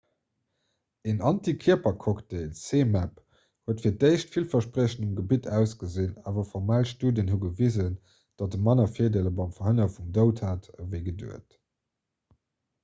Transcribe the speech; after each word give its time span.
een 1.09 1.19
antikierpercocktail 1.31 2.47
zmapp 2.61 3.19
huet 3.71 3.83
fir 3.83 3.91
d'éischt 4.03 4.37
villverspriechend 4.37 5.03
um 5.07 5.11
gebitt 5.19 5.49
ausgesinn 5.57 6.15
awer 6.31 6.47
formell 6.53 6.87
studien 6.93 7.29
hu 7.33 7.37
gewisen 7.43 7.97
datt 8.43 8.57
e 8.59 8.61
manner 8.69 8.91
virdeeler 8.95 9.35
beim 9.41 9.51
verhënnere 9.59 9.93
vum 9.99 10.09
doud 10.17 10.41
hat 10.47 10.71
ewéi 10.87 11.03
geduecht 11.11 11.61